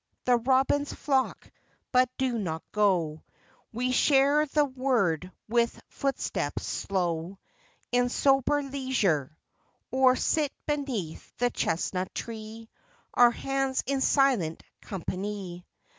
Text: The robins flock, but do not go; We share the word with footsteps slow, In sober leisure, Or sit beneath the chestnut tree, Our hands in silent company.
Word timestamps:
The 0.25 0.37
robins 0.37 0.91
flock, 0.91 1.51
but 1.91 2.09
do 2.17 2.39
not 2.39 2.63
go; 2.71 3.21
We 3.71 3.91
share 3.91 4.47
the 4.47 4.65
word 4.65 5.31
with 5.47 5.79
footsteps 5.89 6.65
slow, 6.65 7.37
In 7.91 8.09
sober 8.09 8.63
leisure, 8.63 9.37
Or 9.91 10.15
sit 10.15 10.51
beneath 10.65 11.31
the 11.37 11.51
chestnut 11.51 12.15
tree, 12.15 12.67
Our 13.13 13.29
hands 13.29 13.83
in 13.85 14.01
silent 14.01 14.63
company. 14.81 15.67